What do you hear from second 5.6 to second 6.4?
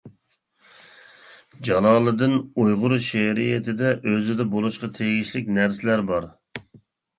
نەرسىلەر بار.